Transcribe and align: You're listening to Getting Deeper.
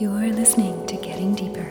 You're 0.00 0.32
listening 0.32 0.86
to 0.86 0.96
Getting 0.96 1.34
Deeper. 1.34 1.69